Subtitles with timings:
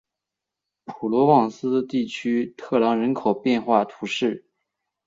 [0.85, 4.43] 普罗旺斯地区特朗人口变化图示